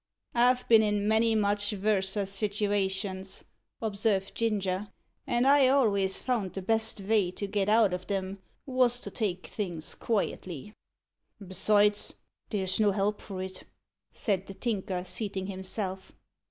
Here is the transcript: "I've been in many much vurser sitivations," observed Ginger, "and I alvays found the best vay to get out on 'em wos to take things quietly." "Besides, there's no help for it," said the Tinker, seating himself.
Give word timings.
"I've 0.33 0.67
been 0.67 0.81
in 0.81 1.07
many 1.07 1.35
much 1.35 1.73
vurser 1.73 2.25
sitivations," 2.27 3.43
observed 3.83 4.33
Ginger, 4.33 4.87
"and 5.27 5.45
I 5.45 5.67
alvays 5.67 6.19
found 6.19 6.53
the 6.53 6.61
best 6.63 6.97
vay 6.97 7.29
to 7.29 7.45
get 7.45 7.69
out 7.69 7.93
on 7.93 7.99
'em 8.17 8.41
wos 8.65 8.99
to 9.01 9.11
take 9.11 9.45
things 9.45 9.93
quietly." 9.93 10.73
"Besides, 11.39 12.15
there's 12.49 12.79
no 12.79 12.89
help 12.91 13.21
for 13.21 13.43
it," 13.43 13.61
said 14.11 14.47
the 14.47 14.55
Tinker, 14.55 15.03
seating 15.03 15.45
himself. 15.45 16.13